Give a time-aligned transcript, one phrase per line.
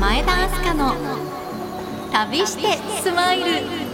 [0.00, 0.94] 前田明日香の
[2.10, 3.89] 旅してスマイル。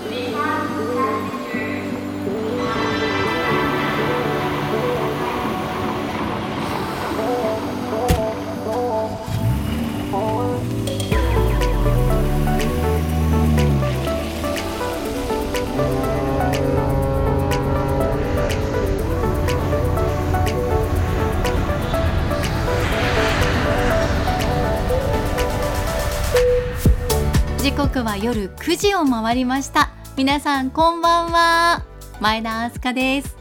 [27.67, 29.91] 時刻は夜9時を回りました。
[30.17, 31.85] 皆さんこんばんは。
[32.21, 33.37] 前田明日香です。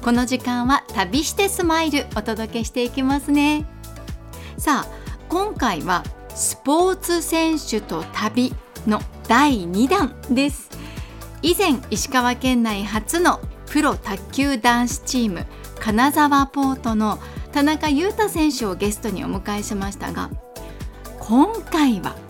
[0.00, 3.66] この時間は旅してスマイルお届けしていきますね。
[4.58, 4.88] さあ
[5.28, 6.04] 今回は
[6.36, 8.54] スポーツ選手と旅
[8.86, 10.70] の第2弾です。
[11.42, 15.46] 以前石川県内初のプロ卓球男子チーム
[15.80, 17.18] 金沢ポートの
[17.50, 20.30] 田中裕太選手をゲストにお迎えしましたが
[21.18, 22.27] 今回は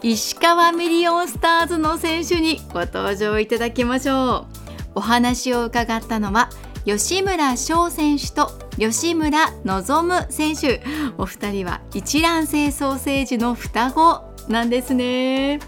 [0.00, 4.46] 石川ミリオンスターズの選手にご登場いただきましょう。
[4.94, 6.50] お話を伺ったのは
[6.84, 10.82] 吉村翔選手と吉村望選手。
[11.18, 15.58] お二人は一卵性ソーセージの双子なんですね。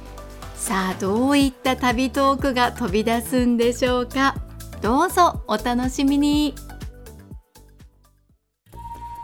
[0.54, 4.36] さあどういった旅トークが飛び出すんでしょうか。
[4.80, 6.54] どうぞお楽しみに。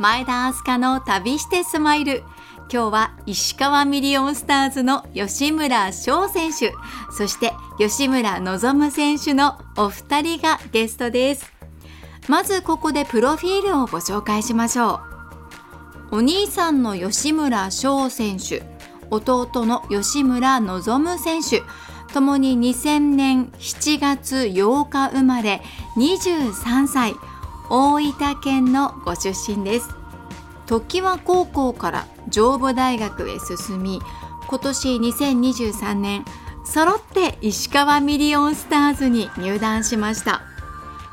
[0.00, 2.24] 前田明日香の旅してスマイル。
[2.72, 6.72] 今日は石川ミリオンスターズの吉村翔選手
[7.12, 11.52] そして吉村望選手のお二人がゲストです。
[12.28, 15.00] まずここでプロフィールをご紹介しましょ
[16.10, 16.16] う。
[16.16, 18.64] お兄さんの吉村翔選手
[19.10, 21.62] 弟の吉村望選手
[22.12, 25.62] ともに2000年7月8日生まれ
[25.96, 27.14] 23歳
[27.70, 30.05] 大分県のご出身です。
[30.66, 34.00] 常盤高校から上武大学へ進み
[34.48, 36.24] 今年2023年
[36.64, 40.42] 揃って石川ミリオンスターズに入団しました。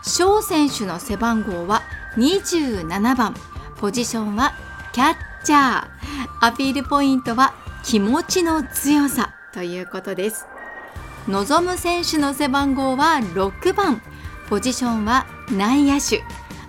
[0.03, 1.83] 翔選手の背番号は
[2.17, 3.35] 27番。
[3.77, 4.53] ポジションは
[4.93, 5.87] キャッチャー。
[6.41, 9.35] アピールポイントは気持ちの強さ。
[9.53, 10.47] ということです。
[11.27, 14.01] 望む選手の背番号は6番。
[14.49, 16.23] ポジションは内野手。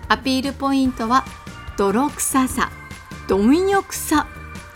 [0.07, 1.25] アピールポイントは
[1.77, 2.69] 泥臭さ。
[3.27, 4.27] 貪欲さ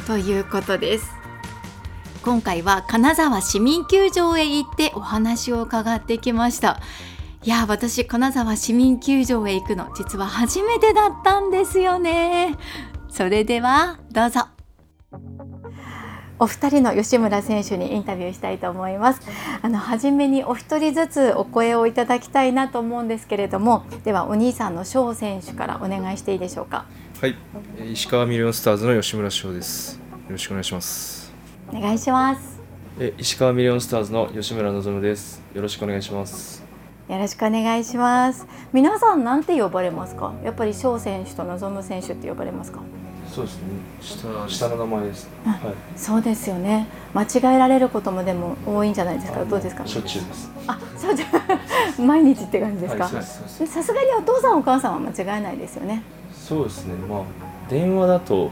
[0.08, 1.06] ということです。
[2.24, 6.80] 今回は金沢市民球場へ行ってお話を伺ってきました。
[7.44, 12.56] いや私金沢市民球場へ行くの実は初めてだったんですよね。
[13.08, 14.48] それではどうぞ。
[16.40, 19.22] お二人の吉村選手にインタビューしたいと思います。
[19.62, 26.86] あの初めにお一人ずつお声をいただきたいなと思うんですけれどもではお兄さんの翔選手からお願いしていいでしょうか。
[27.22, 27.36] はい。
[27.92, 29.98] 石川ミリオンスターズの吉村翔です。
[29.98, 31.34] よろしくお願いします。
[31.68, 32.62] お願いします。
[32.98, 35.42] え石川ミリオンスターズの吉村望です。
[35.54, 36.64] よろしくお願いします。
[37.10, 38.48] よろしくお願いします。
[38.72, 40.34] 皆さんなんて呼ばれますか？
[40.46, 42.80] やっぱり翔選手と望選手って呼ばれますか？
[43.30, 43.64] そうですね。
[44.00, 45.60] 下下の名前です、はい、
[45.98, 46.88] そうですよね。
[47.14, 49.44] 間違えられることもでも多いんじゃないですか？
[49.44, 49.86] どうですか？
[49.86, 50.50] しょっちゅうです。
[50.68, 53.10] あしょっちゅう 毎日って感じですか？
[53.10, 53.22] さ
[53.84, 56.02] すがにお父さんお母さんは間違えないですよね
[56.50, 56.96] そうですね。
[56.96, 57.22] まあ
[57.70, 58.50] 電話だと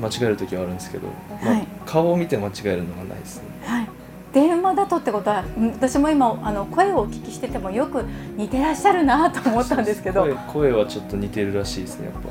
[0.00, 3.88] 間違える時はあるんですけど、はい、まあ、顔を見て間違えるのはないですね、はい。
[4.32, 8.04] 電話だとってことは私も今あの声をお聞きしててもよく
[8.36, 10.26] 似てらっしゃるなと思ったんですけど。
[10.52, 12.28] 声はちょっと似てるらしいですねやっぱ。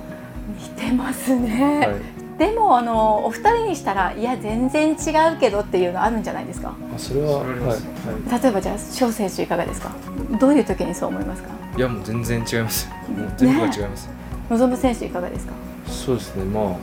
[0.61, 6.75] 似てますね、はい、でもあのお二人にしたらいや全然違うけどっていうのあるんじゃないですか？
[6.93, 7.47] あそれは、はい。
[7.59, 9.95] はい、例えばじゃあ翔選手いかがですか？
[10.41, 11.49] どういう時にそう思いますか？
[11.77, 12.89] いやもう全然違います。
[12.89, 14.22] もう全部が違います、ね
[14.57, 15.53] 望選手いかがですか？
[15.87, 16.43] そうですね。
[16.45, 16.75] まあ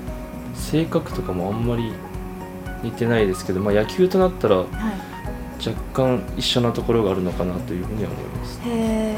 [0.55, 1.93] 性格とかもあんまり
[2.83, 4.69] 似てないですけど、まあ、野球となったら、若
[5.93, 8.61] 干一緒なところがあるのかなというふうには思います。
[8.65, 9.17] へ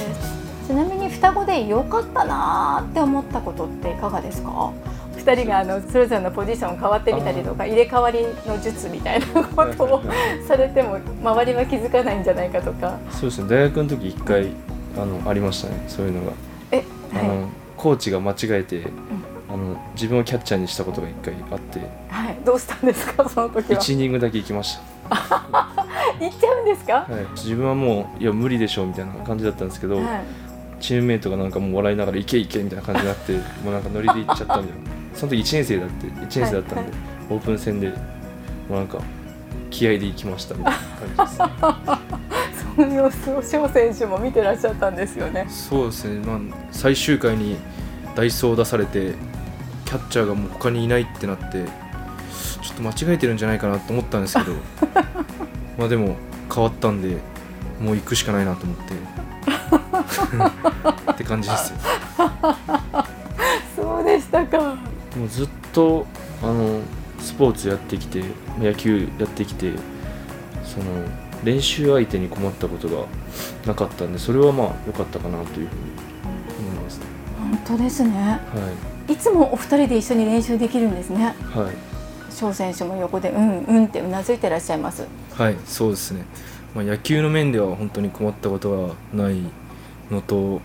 [0.67, 4.73] ちなみに双子で良かったなって思ったことっていかがですか
[5.17, 10.03] ？2人があのそれぞれのポジション変わってみたりとか入れ替わりの術みたいなことを
[10.47, 12.99] されても周りは気づかないんじゃないかとか。
[13.11, 13.49] そうですね。
[13.49, 14.49] 大学の時一回
[14.97, 15.85] あのありましたね。
[15.89, 16.33] そういうのが。
[16.73, 16.85] え、
[17.15, 17.49] あの、
[17.83, 18.93] コーチが間違えて、うん、
[19.49, 23.27] あの自分をキャッチャーにしたことが一回あって、はい、どうしたんですか？
[23.29, 23.81] その時は。
[23.81, 24.83] 1イニングだけ行きました。
[26.21, 30.07] 行っちゃうんですか、はい、自分はもういや無理でしょうみたいな感じだったんですけど、はい、
[30.79, 33.33] チームメイトがなんかもう笑いながら「行け行け」みたいな感じになって
[33.65, 34.69] もうなんかノリで行っちゃったみたいな。
[35.15, 36.85] その時1年生だって1年生だったんで、はい。
[36.85, 36.93] はい、
[37.31, 37.95] オープン戦でも
[38.71, 38.99] うなんか
[39.71, 42.22] 気合で行きましたみたいな感じですそ
[42.77, 46.39] の様子を翔選手も見てらっしゃったんですよねそうですね、まあ、
[46.71, 47.57] 最終回に
[48.15, 49.15] ダイソー出されて
[49.85, 51.65] キャッチャーがもう他にいないってなって
[52.63, 54.53] ちょっとと間違えてるんじゃないかなと思ったんですけど
[55.79, 56.17] まあでも
[56.53, 57.19] 変わったんで
[57.81, 58.93] もう行くしかないなと思って。
[61.13, 61.79] って感じですよ。
[63.75, 64.77] そうでしたか。
[65.17, 66.07] もうずっと
[66.43, 66.81] あの
[67.19, 68.23] スポーツやってきて
[68.61, 69.73] 野球やってきて
[70.65, 70.85] その
[71.45, 73.07] 練習相手に困ったことが
[73.67, 75.81] なかったんでそれはまあ良かったかなというふうに
[76.59, 77.07] 思います、ね、
[77.39, 78.39] 本当ですね、は
[79.09, 81.35] い、いつもお二人で一緒に練習できるんですね。
[81.55, 81.93] はい。
[82.33, 85.07] 翔選手も横でうんうんってうなずいてらっしゃいます。
[85.35, 86.25] はいそうですね、
[86.75, 89.41] まあ、野球の面では本当に困ったことはない
[90.11, 90.61] のと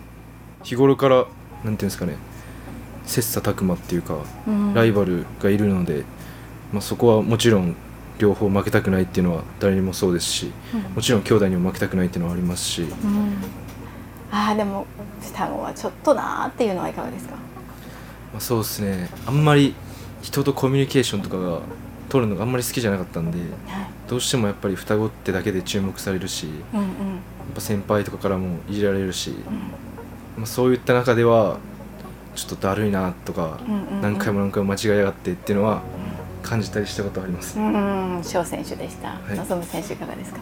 [0.63, 1.29] 日頃からなんて
[1.63, 2.15] いうんですかね
[3.05, 6.03] 切磋琢磨っていうか、うん、ライバルがいるので、
[6.73, 7.75] まあ、そこはもちろん
[8.19, 13.33] 両方負けたくないっていうのは誰にもそうですし、うん、もちろん兄弟にも負けたくないっていうのはありますし、うん、
[14.31, 14.85] ああでも
[15.21, 17.41] 双子はちょっとなーっていうのはいかがですか、ま
[18.37, 19.09] あ、そうですね。
[19.25, 19.75] あんまり
[20.21, 21.61] 人とコミュニケーションとかが
[22.09, 23.47] 取るのがあんまり好きじゃなかったんで、はい、
[24.07, 26.91] どうしてもやっぱり双子ってだけで注目されるし、うんうん、や
[27.51, 29.35] っぱ先輩とかからもいじられるし、うん、
[30.37, 31.57] まあ、そういった中では
[32.35, 35.81] ちょっとだるいなとか、うんうんうん、何回も何回も間違いやがってっていうのは
[36.47, 37.59] 感じたりしたことあります。
[37.59, 39.09] うん、翔選手でした。
[39.09, 40.39] はい、望選手いかがですか？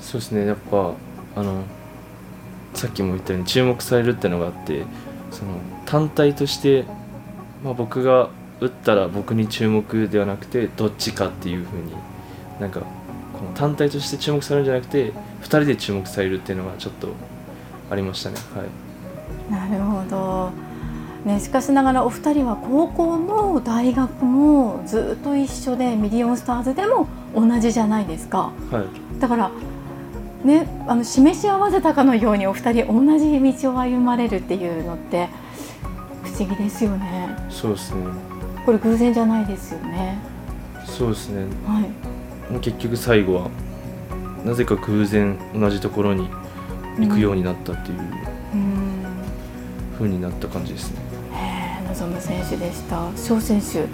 [0.00, 0.46] そうですね。
[0.46, 0.92] やっぱ
[1.34, 1.62] あの
[2.74, 4.84] さっきも言ったように注目されるっていうのがあって、
[5.30, 5.52] その
[5.86, 6.84] 単体として
[7.64, 8.28] まあ僕が
[8.60, 11.92] 打ったら僕に注目ではなくてどっちかっていうふうに
[12.60, 12.86] なんかこ
[13.44, 15.12] の単体として注目されるんじゃなくて
[15.42, 17.08] 2人で注目されるっていうのがちょっと
[17.90, 18.36] ありましたね。
[18.54, 19.68] はい。
[19.70, 20.50] なるほど。
[21.26, 28.86] ね、しかしながらお二人は高校も大学もずっと一緒でミリオンスターズでも同じじゃないですか、は
[29.16, 29.50] い、だから
[30.44, 35.28] ねあの示し合わせたかのようにお二人同じ道を歩まれるっていうのって
[36.22, 37.28] 不思議ですよね。
[37.50, 38.06] そうですね。
[38.64, 40.18] これ偶然じゃないですよね。
[40.86, 43.50] そうですね、はい、結局最後は
[44.44, 46.28] なぜか偶然同じところに
[47.00, 47.98] 行くようになったっていう、
[48.54, 49.04] うん、
[49.98, 51.05] ふうになった感じですね
[52.04, 53.10] 望選手でした。
[53.16, 53.86] 翔選手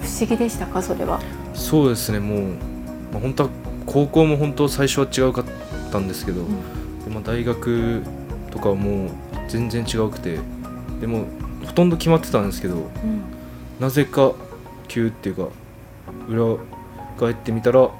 [0.00, 0.82] 不思議でしたか？
[0.82, 1.20] それは。
[1.54, 2.18] そうですね。
[2.18, 2.40] もう、
[3.12, 3.48] まあ、本当は
[3.86, 5.44] 高校も本当最初は違うかっ
[5.90, 8.02] たんですけど、うん、まあ、大学
[8.50, 9.08] とかはもう
[9.48, 10.38] 全然違うくて
[11.00, 11.26] でも
[11.64, 12.90] ほとんど決まってたんですけど、うん、
[13.80, 14.32] なぜか
[14.88, 15.48] 急っていうか
[16.28, 16.56] 裏
[17.18, 17.90] 返ってみたら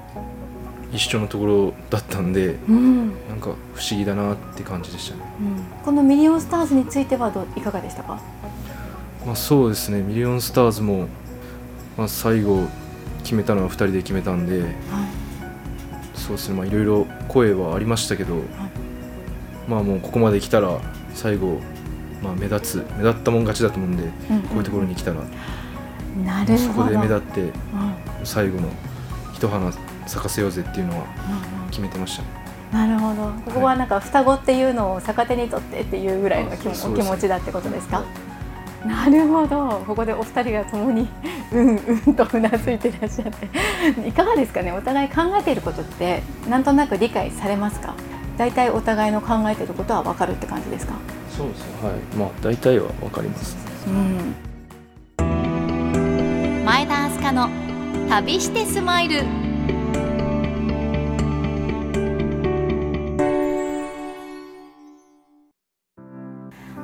[0.91, 8.19] 一緒のところだったんで、うん、なんか不思議だなって感じでしたね、うん、このミリオンスターズについてはどういかがでしたか？
[9.25, 10.01] まあ、そうですね。
[10.01, 11.07] ミリオンスターズも、
[11.97, 12.67] まあ、最後
[13.23, 14.69] 決めたのは2人で決めたんで、はい、
[16.13, 16.55] そうですね。
[16.55, 18.43] まあいろいろ声はありましたけど、はい、
[19.67, 20.79] まあもうここまで来たら
[21.13, 21.59] 最後、
[22.21, 25.21] まあ、目立つ目立ったもん勝ちだと思うんで、うんうん、こういうところに来たら。
[26.23, 27.51] なるそこで目立って、うん、
[28.23, 28.69] 最後の
[29.33, 29.71] 一花
[30.05, 31.05] 咲かせようぜっていうのは
[31.71, 32.27] 決めてましたね。
[32.71, 33.31] なるほど。
[33.45, 38.03] ここはなんか双子っていうのを逆手にとってっていうぐらいの気,、お気持ちだってことですか？
[38.85, 39.81] なるほど。
[39.87, 41.07] ここでお二人が共に
[41.53, 44.07] うんうんとうなずいてらっしゃって。
[44.07, 44.71] いかがですかね？
[44.71, 47.93] お互い考えていることってなんとなく理解されますか？
[48.37, 50.93] 大体お互いの考えていることは分かるって感じですか？
[51.29, 51.87] そうですね。
[51.89, 52.17] はい。
[52.17, 53.55] まあ大体は分かります、
[53.87, 54.35] うん、
[56.65, 57.49] 前田明日香の
[58.09, 59.23] 旅してスマイル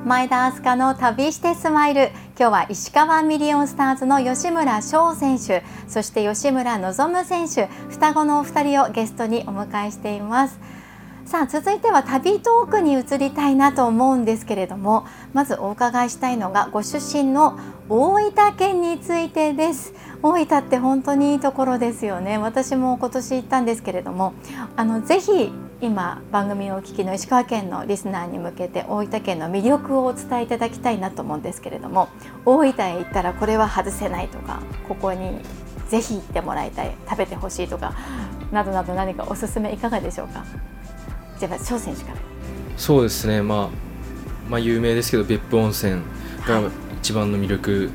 [0.10, 2.10] 前田明日香の旅してスマイル。
[2.36, 5.63] 今日は石川ミリオンスターズの吉村翔選手。
[5.88, 7.68] そして吉村望選手。
[7.92, 10.60] 双子のお二人をゲストにお迎えしています。
[11.25, 15.06] さあ続いては旅トークに移りたいなと思うんですけれども。
[15.34, 19.94] まずお伺いしたいのがご出身の大分県についてです。
[20.24, 22.39] 大分って本当にいいところですよね。
[22.39, 24.34] 私も今年行ったんですけれども。
[24.75, 32.10] あのぜひ今番組をお聞きの石川県のリスナーに向けて大分県の魅力をお伝えいただきたいなと思うんですけれども
[32.46, 35.40] 大分へ行ったらこれは外せないとかここに
[35.88, 37.94] ぜひ行ってもらいたい食べてほしいとか
[38.52, 40.44] などなど何かおすすめいかがでしょうか？
[41.40, 42.18] じゃあ翔選手から。
[42.76, 43.70] そうですね、まあ、
[44.50, 46.02] まあ有名ですけど別府温泉
[46.46, 46.62] が
[47.02, 47.90] 一番の魅力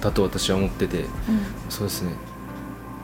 [0.00, 1.06] だと私は思ってて、はい、
[1.68, 2.12] そうですね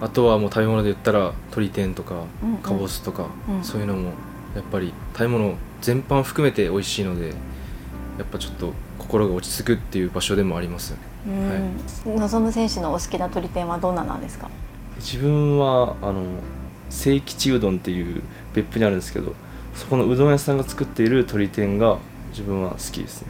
[0.03, 2.25] あとはもう食べ物で言ったら鶏天とか
[2.63, 3.57] かぼすとか、うん。
[3.59, 4.11] うん、そういうのも
[4.55, 7.35] やっぱり食べ物全般含めて美味しいのでや
[8.25, 10.91] っぱちょっと心が落ち着くっていう場所でもあります。
[10.91, 10.97] よ
[11.33, 11.49] ね、
[12.07, 14.51] はい、望選手のお好きな鶏天はどんななんですか？
[14.97, 16.25] 自分はあの
[16.91, 19.35] 聖吉うどんっていう別府にあるんですけど
[19.75, 21.99] そこのうどん屋さんが作っている鶏天が
[22.31, 23.29] 自分は好きですね。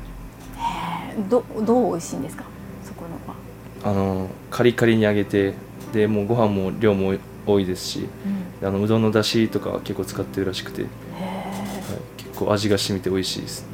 [0.57, 2.45] へえどどう美味しいんですか？
[2.83, 3.37] そこのは。
[3.85, 5.55] あのカリカリに揚げて
[5.93, 7.15] でもうご飯も量も
[7.47, 8.09] 多いですし、
[8.61, 10.91] うん、あのうどんのだしとか結構使ってるらしくて、はい、
[12.17, 13.67] 結構味が染みて美味しいです。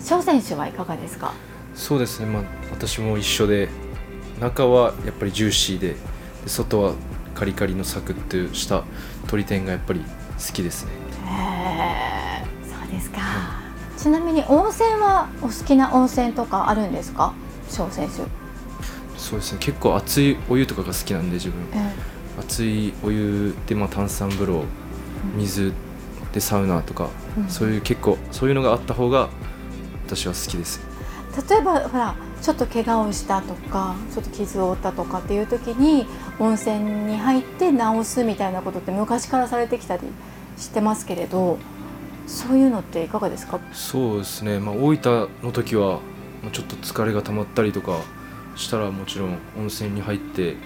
[0.00, 1.32] 翔選手はいかがですか？
[1.74, 3.68] そうですね、まあ、私も一緒で
[4.38, 5.96] 中はやっぱりジューシーで
[6.46, 6.92] 外は
[7.34, 8.84] カリカリのサクッとした
[9.22, 10.06] 鶏天がやっぱり好
[10.52, 10.92] きですね。
[12.64, 13.18] そうですか、
[13.96, 17.32] ちなみに温泉はお好きな温泉とかあるんですか？
[17.70, 18.22] 翔選手
[19.24, 19.58] そうですね。
[19.58, 24.64] 結構熱いお湯とかが好きなんで自分、えー、熱いお湯で、まあ、炭酸風呂
[25.36, 25.72] 水
[26.34, 29.30] でサウナとか、うん、そういう結構そういうのがあった方が
[30.06, 30.80] 私は好きです。
[31.48, 36.06] 例えばほらちょっと怪我をしたとかちょっと傷を負ったとかっていう時に
[36.38, 40.02] 温泉に入って治すみたいなことって昔からされてきたり
[40.58, 41.56] してますけれど
[42.26, 43.58] そういうのっていかがですか？
[43.72, 46.00] そうですね、まあ、大分の時は
[46.52, 48.00] ちょっと疲れが溜まったりとか
[48.56, 50.56] したらもちろん温泉に入って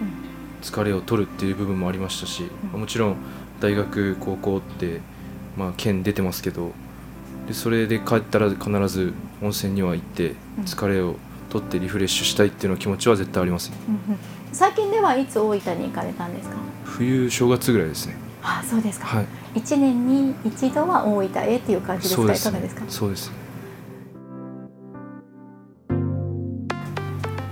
[0.62, 3.16] 疲れを取るっていう部分もありましたし、うん、もちろん
[3.60, 5.00] 大学高校って、
[5.56, 6.72] まあ、県出てますけど
[7.46, 11.16] でそれで帰ったら必ず温泉には行って疲れを
[11.50, 14.18] 取ってリフレッシュしたいっていうの気持ちは絶対ありますね、うんうん、
[14.52, 16.56] 最近ではいつ大分に行かれたんですか？
[16.84, 18.16] 冬正月ぐらいですね。
[18.42, 22.84] あそうですか、はい、1年に一度は大分へっていう感じですか、ね、いかがですか？
[22.88, 23.32] そうです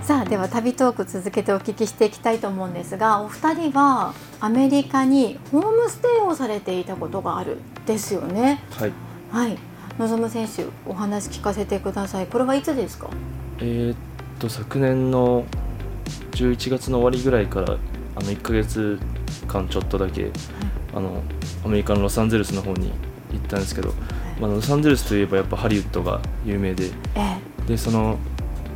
[0.07, 8.63] さあでは旅トーク続けてお聞きしていきたいと思うんですがお二人はアメリカにホームステイをされていたことがあるですよね。
[8.71, 8.93] はい、
[9.33, 9.57] はい、
[9.97, 12.27] 望選手お話聞かせてください。
[12.27, 13.09] これはいつですか？
[13.59, 13.97] えー、っ
[14.39, 15.43] と昨年の
[16.31, 18.97] 11月の終わりぐらいからあの1か月
[19.45, 20.31] 間ちょっとだけ、はい、
[20.95, 21.21] あの
[21.65, 22.93] アメリカのロサンゼルスの方に
[23.33, 23.97] 行ったんですけど、はい、
[24.39, 26.91] まあ、ロサンゼルスといえばやっぱハリウッドが有名で、え
[27.65, 28.17] え、でその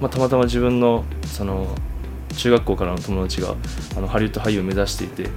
[0.02, 1.68] まあ、たまたま自分のその
[2.36, 3.56] 中学校からの友達が
[3.96, 5.30] あのハリウッド俳優を目指していて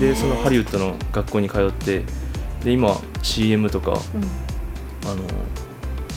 [0.00, 2.02] でそのハリウッドの学校に通って
[2.64, 3.98] で今 CM とか、うん、
[5.08, 5.22] あの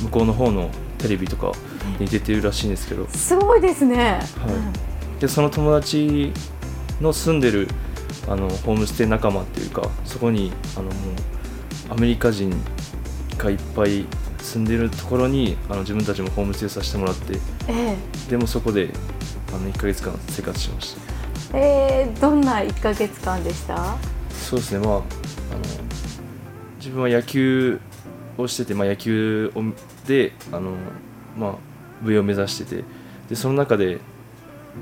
[0.04, 1.52] 向こうの方のテレビとか
[2.00, 3.08] に出てるらしいんですけど。
[3.08, 4.20] すごいですね、は
[5.18, 6.32] い、でその友達
[7.02, 7.68] の住んでる
[8.28, 10.94] あのホームステイ仲間っていうかそこにあのもう
[11.90, 12.54] アメリカ人
[13.38, 14.06] がいっぱい
[14.42, 17.96] 住んでるところにあの自分たちもホームステイさせてもらって、え
[18.30, 18.90] でもそこで
[19.50, 21.58] あの1か月間生活しました。
[21.58, 23.98] えー、どんな1か月間でした？
[24.32, 25.04] そうですねまああの
[26.78, 27.80] 自分は野球
[28.38, 29.64] をしてて、まあ、野球を
[30.08, 30.74] であの、
[31.38, 31.56] まあ、
[32.02, 32.84] 部を目指してて
[33.30, 34.00] でその中で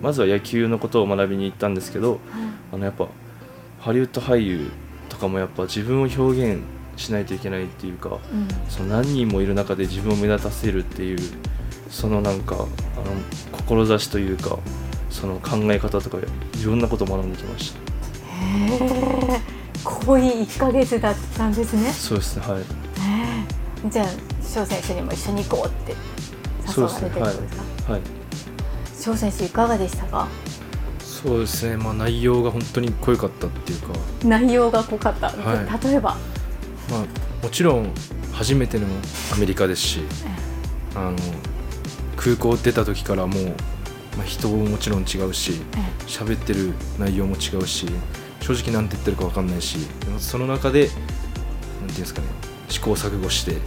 [0.01, 2.19] まずは野球のことを学びに行ったんですけど、うん、
[2.71, 3.07] あのやっぱ
[3.79, 4.69] ハリウッド俳優
[5.09, 6.61] とかもやっぱ自分を表現
[6.97, 8.19] しないといけないっていうか、うん、
[8.69, 11.19] その何人もいる中で自分を目立たせるっていう
[11.89, 12.67] そのなんかあの
[13.51, 14.59] 志というか
[15.09, 17.79] その考え方とかいろんなことを学んできました。
[17.79, 18.75] へ
[19.37, 19.41] え
[19.83, 21.91] 濃い1か月だったんですね。
[21.91, 22.63] そうですねはい。
[23.89, 24.07] じゃあ
[24.43, 25.95] 翔選手にも一緒に行こうって
[26.75, 27.93] 誘われてるんですか？
[27.93, 28.01] はい、
[28.99, 30.27] 翔、選手いかがでしたか？
[30.99, 33.87] そうですねまあ内容が本当に濃かったっていうか。
[34.25, 36.17] 内容が濃かった、はい、例えば
[36.89, 37.93] まあ、もちろん
[38.31, 38.85] 初めての
[39.33, 40.01] アメリカですし、
[40.95, 41.17] あの
[42.15, 43.45] 空港出た時からもう、
[44.17, 45.53] まあ、人ももちろん違うし
[46.07, 47.87] 喋ってる内容も違うし
[48.41, 49.77] 正直何て言ってるか分かんないし
[50.17, 52.27] その中で何て言うんですかね
[52.69, 53.57] 試行錯誤して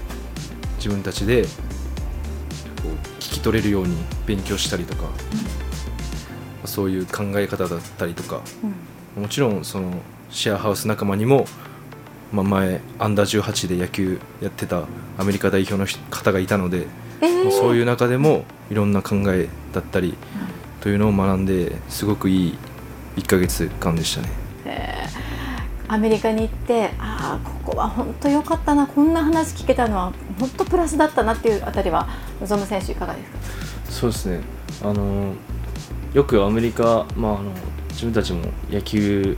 [0.77, 1.49] 自分たちでこ
[2.89, 3.97] う聞き取れるように
[4.27, 5.05] 勉強したりとか、
[6.63, 8.41] うん、そういう考え方だったりとか、
[9.17, 9.93] うん、もちろんその
[10.31, 11.45] シェアハウス仲間にも
[12.33, 14.85] まあ、前アンダー18で野球やってた
[15.19, 16.87] アメリカ代表の方がいたので、
[17.21, 20.15] えー、そういう中でもいろんな考えだったり
[20.81, 22.59] というのを学んですごくいい
[23.17, 24.29] 1か月間でしたね。
[24.65, 32.09] えー、アメリカに行ってああここは本当良かったなこんな話聞けたのは本当プラスだったなっていうあたりは
[32.41, 33.39] 望選手いかがですか？
[33.91, 34.41] そうですね。
[34.83, 35.35] あの
[36.15, 37.51] よくアメリカ、まあ、あの
[37.91, 39.37] 自分たちも野球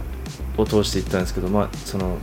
[0.56, 2.16] を通して行ったんですけど、まあ、その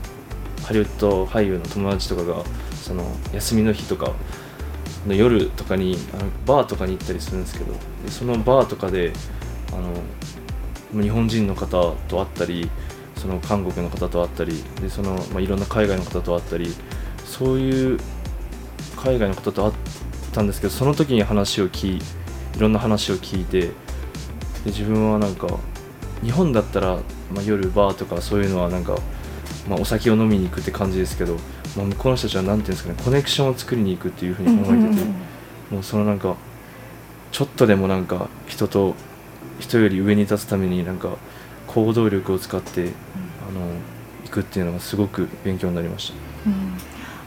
[0.69, 2.43] ハリウッド俳優の友達とかが
[2.75, 4.13] その休みの日とか
[5.07, 7.73] の夜とかにあのバーとかに行ったりするんですけど
[8.05, 9.11] でそのバーとかで
[9.73, 12.69] あの日本人の方と会ったり
[13.15, 16.71] その韓国の方と会ったりでその、まあ、いろんな海外の方と会ったり
[17.25, 17.99] そういう
[18.95, 19.73] 海外の方と会っ
[20.33, 23.71] たんですけどその時に話を聞いいろんな話を聞いてで
[24.65, 25.47] 自分はなんか
[26.21, 26.97] 日本だったら、
[27.33, 28.99] まあ、夜バーとかそういうのはなんか
[29.69, 31.35] まあ、お酒を飲みに行くって感じですけど、
[31.77, 35.03] まあ、向こうの人たちは何ていうんですかねコネクションを作りに行くっていうふうに考えてて、
[35.69, 36.35] もうそのなんか
[37.31, 38.95] ちょっとでもなんか人と
[39.59, 41.17] 人より上に立つためになんか
[41.67, 42.95] 行動力を使って、うん、あの
[44.25, 46.49] 行くっていうのがすごく勉強になりました。
[46.49, 46.77] うん。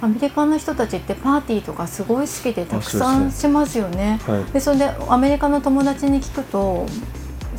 [0.00, 4.18] アメリカの人たちってパーティーとかすごい好きでたくさんしますよね。
[4.24, 6.86] そで、ねはい、それでアメリカの友達に聞くと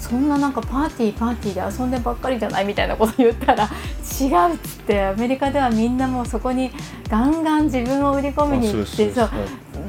[0.04, 6.72] そんななんかパーティーパーティーで遊んでばっかりじゃないみたいなこと言ったら違うっつってアメリカではみんなもうそこに
[7.10, 9.30] ガンガン自分を売り込みに行ってそう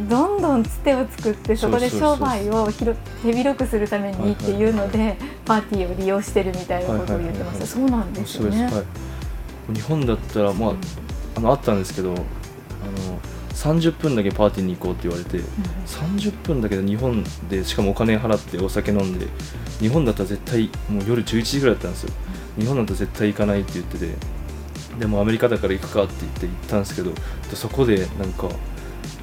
[0.08, 8.70] どんどんつてを作ってそこで商売を手広くするためにっていうのでパーティーを利用してるみたいなことを言ってましたそうなんですね。
[9.72, 10.72] 日本だったらまあ
[11.36, 12.18] あのあったんですけどあの
[13.54, 15.44] 30分だけパーティーに行こうって言われて、うん、
[15.84, 19.26] 30分だけど日本でしかもお金払ってお酒飲んで
[19.78, 22.10] 日本だったら絶対もう夜11時ぐらいだったんですよ、
[22.58, 24.08] 日本だったら絶対行かないって言ってて
[24.98, 27.12] でもアメリカだから行くかって言って行ったんですけど
[27.54, 28.48] そこでなんか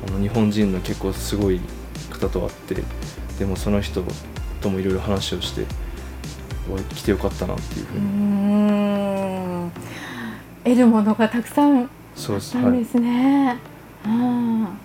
[0.07, 1.59] あの日本人の結構すごい
[2.09, 2.83] 方と会って
[3.39, 4.03] でもその人
[4.61, 5.65] ともいろいろ話をして
[6.95, 8.81] 来てよかったなっていうふうに。
[10.63, 13.57] 得るものがたくさんあったんですね、
[14.03, 14.77] は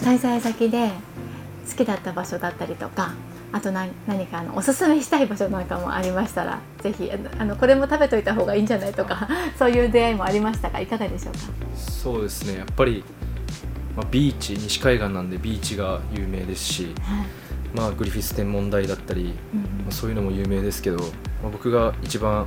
[0.00, 0.90] い滞在先で
[1.68, 3.12] 好きだった場所だったりとか
[3.52, 11.38] あと何何かあのおすすめしたい場所なんかもありましたらぜひあのこれも食べといた方がいいんじゃないとか そういう出会いもありましたがいかがでしょうか？
[11.76, 12.58] そうですね。
[12.58, 13.04] やっぱり、
[13.96, 17.26] まあ、ビーチ西海岸なんでビーチが有名ですし、はい、
[17.76, 21.08] まあ、グリフィス天文台だったり、うん、まあ、そういうのも有名ですけど、まあ、
[21.52, 22.46] 僕が一番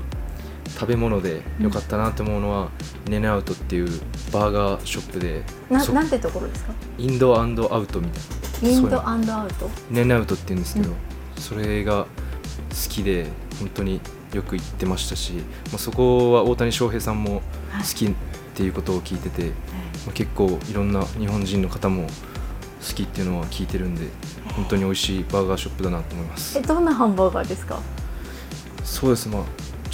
[0.68, 2.70] 食べ物で良かったなと思うのは、
[3.06, 3.88] うん、ネネアウトっていう
[4.32, 6.74] バーガーショップでななんてところですか？
[6.98, 7.56] インドアウ
[7.88, 8.22] トみたい
[8.64, 8.70] な。
[8.70, 10.96] インドアウトネネアウトって言うんですけど、うん、
[11.38, 12.08] それが好
[12.90, 13.28] きで
[13.60, 14.02] 本当に
[14.34, 17.42] よく行ってましたし、まあ、そこは大谷翔平さんも
[17.78, 18.14] 好きっ
[18.54, 19.58] ていうことを聞いてて、はい、ま
[20.10, 22.08] あ、結構いろんな日本人の方も
[22.86, 24.08] 好きっていうのは聞いてるんで
[24.56, 26.58] 本当に美味しいバーガーショップだなと思います。
[26.58, 27.80] えどんなハンバーガーですか？
[28.84, 29.30] そうです。
[29.30, 29.44] まあ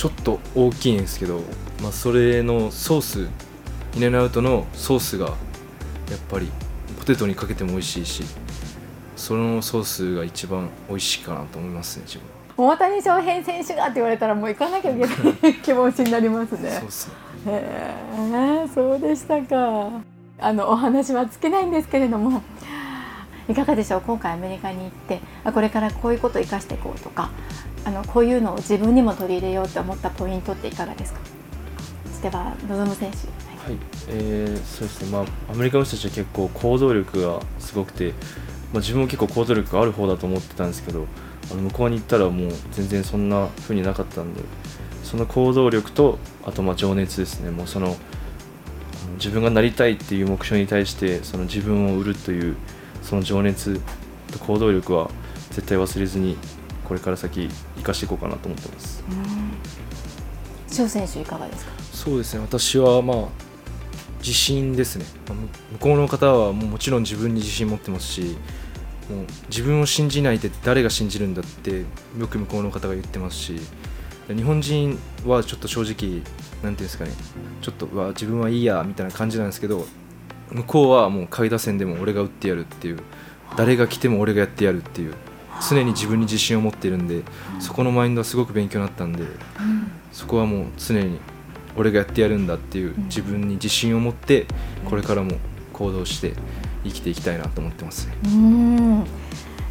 [0.02, 1.42] ちょっと大きいんですけど、
[1.80, 3.30] まあ、それのソース
[3.96, 5.36] イネナウトのソースがやっ
[6.28, 6.50] ぱり
[6.98, 8.24] ポテトにかけても美味しいし
[9.16, 12.18] そのソースが一番美味しいかなと思いますね自
[12.58, 12.68] 分。
[12.68, 16.72] 大谷翔平選手がって言われたらもう行かなきゃいけない気持ちになりますね。
[16.80, 17.10] そうそ
[17.48, 17.62] うへ
[18.64, 20.02] えそうでしたか。
[20.40, 22.42] あのお話は尽きないんですけれども
[23.50, 24.02] いかがでしょう？
[24.02, 25.20] 今回アメリカに行って
[25.52, 27.32] これからこういうことを生かしていこうとか
[27.84, 31.20] あのこういうのを自分にも取り入れようと思ったポイントっていかがですか？
[32.22, 33.18] では望選手。
[33.18, 33.78] はい、
[34.10, 35.10] えー、そうですね。
[35.10, 38.12] まあアメリカの人たちは結構行動力がすごくて、
[38.74, 41.08] まあ、自分も結構行動力がある方だと思ってたんですけど
[41.52, 44.42] あの向こうに行ったらもう全然そんな風になかったんで
[45.04, 47.52] その行動力とあとまあ情熱ですね。
[47.52, 47.96] もうその
[49.16, 52.56] 自分がなりたいっていう目標に対してその自分を売るという
[53.02, 53.82] その情熱
[54.32, 55.10] と行動力は
[55.50, 56.38] 絶対忘れずに
[56.86, 59.04] これから先生かしていこうかなと思ってます。
[60.70, 61.72] 翔選手いかがですか？
[61.92, 62.40] そうですね。
[62.42, 63.28] 私はまあ
[64.20, 65.06] 自信ですね。
[65.74, 68.22] 向こうの方はもうもちろん自分に自信持ってますし
[69.10, 71.84] もう自分を信じないで誰が信じるんだって
[72.18, 73.60] よく向こうの方が言ってますし
[74.28, 76.22] 日本人はちょっと正直
[76.64, 77.12] なんていうんですかね。
[77.62, 79.86] ちょっとわ自分はいいやみたいな感じなんですけど
[80.52, 83.00] 向こうはもう下位打線でも俺が打ってやるっていう。
[83.58, 85.14] 誰が来ても俺がやってやるっていう。
[85.70, 87.22] 常に自分に自信を持ってるんで
[87.60, 89.24] そこのマインドはすごく勉強になったんで
[90.12, 91.20] そこはもう常に
[91.78, 94.48] 俺がやってやるんだっていう自分に自信を持って
[94.90, 95.34] これからも
[95.72, 96.34] 行動して
[96.84, 98.08] 生きていきたいなと思ってます。
[98.08, 99.06] ね。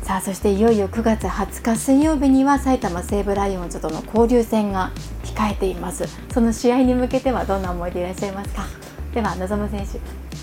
[0.05, 4.93] さあそしていよいよ9月20日水曜日には埼玉西武ライオンズとの交流戦が
[5.25, 6.05] 控えています。
[6.33, 8.65] その試合に向けてはどんな思いでいらっしゃいますか？
[9.13, 9.99] では望選手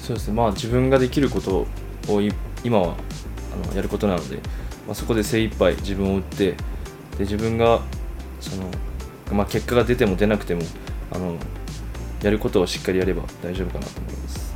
[0.07, 0.35] そうですね。
[0.35, 1.67] まあ自分ができること
[2.07, 2.21] を
[2.63, 2.95] 今は
[3.61, 4.37] あのやることなので、
[4.87, 6.57] まあ、そこで精一杯自分を打ってで
[7.19, 7.81] 自分が
[8.39, 8.71] その、
[9.33, 10.61] まあ、結果が出ても出なくても
[11.11, 11.35] あの
[12.23, 14.55] やることをしっかりやれば大丈夫かなと思います。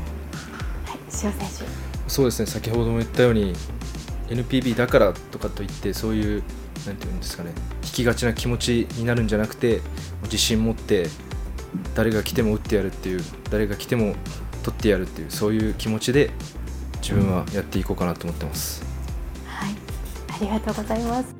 [0.85, 2.09] はい、塩選手。
[2.09, 2.45] そうですね。
[2.45, 3.53] 先ほども言ったように
[4.29, 6.43] NPB だからとかといってそういう
[6.87, 7.51] なんていうんですかね。
[7.83, 9.81] 引きがちな気持ちになるんじゃなくて
[10.23, 11.09] 自信持って
[11.93, 14.15] 誰が来ても打ってやるっていう誰が来ても
[14.63, 16.31] 取ってやるっていうそういう気持ちで
[17.01, 18.83] 自分はやっていこうかなと思ってます。
[19.45, 19.75] はい。
[20.29, 21.35] ありがとうございます。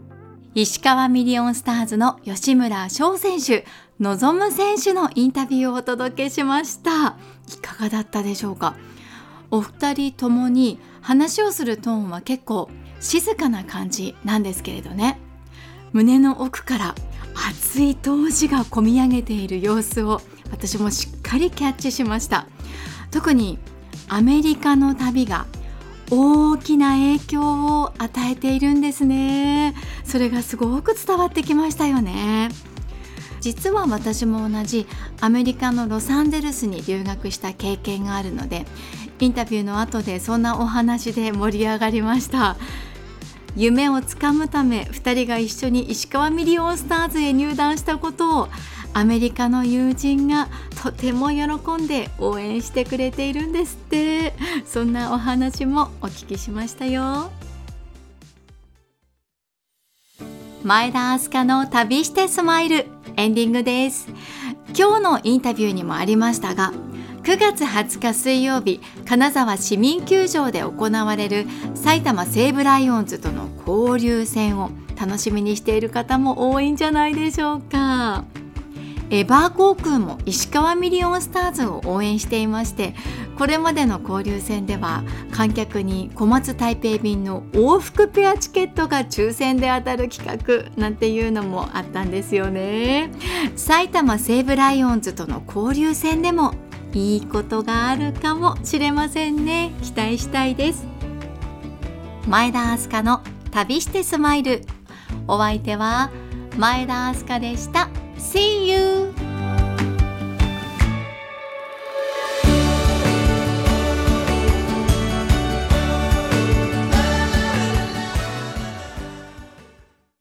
[0.54, 3.66] 石川ミリオンスターズの吉村翔選手
[4.00, 7.16] 望選手のインタビューをお届けしました。
[7.48, 8.76] いかがだったでしょうか？
[9.50, 15.20] お二人ともに話をするトーンは結構静かな感じなんですけれどね。
[15.94, 16.96] 胸の奥から
[17.34, 22.46] 熱い闘志がこみ上げている様子を私もしっかりキャッチしました
[23.12, 23.60] 特に
[24.08, 25.46] アメリカの旅が
[26.10, 29.74] 大きな影響を与えているんですね。
[30.04, 32.50] それがすごく伝わってきましたよね。
[33.40, 34.88] 実は私も同じ
[35.20, 38.68] アメリカのロサンゼルスに留学した経験があるので
[39.20, 42.58] インタビューの後でそんなお話で盛り上がりました。
[43.56, 48.50] 夢をつかむため2人が一緒に石川ミリオンスターズへ入団したことを
[48.94, 50.50] アメリカの友人が
[50.82, 54.34] とても喜んで応援してくれているんですって。
[54.66, 57.32] そんなお話もお聞きしましたよ。
[60.64, 62.86] 前田明日香の旅してスマイル。
[63.18, 64.08] エンディングです。
[64.78, 66.72] 今日のインタビューにもありましたが
[67.24, 78.24] 9月20日水曜日金沢市民球場で行われる埼玉西武ライオンズとの交流戦を楽しみにしている方も多いんじゃないでしょうか。
[79.12, 82.96] エバー航空も石川ミリオンスターズを応援していまして
[83.38, 93.12] これまでの交流戦では観客に小松台北便の往復ペアチケットが抽選で当たる企画なんていうのもあったんですよね。
[93.56, 96.54] 埼玉西武ライオンズとの交流戦でも
[96.94, 99.74] いいことがあるかもしれませんね。
[99.82, 100.86] 期待したいです。
[102.28, 103.22] 前田明日香の
[103.52, 104.62] 旅してスマイル。
[105.28, 106.12] お相手は
[106.58, 108.01] 前田明日香でした。
[108.22, 109.31] See you!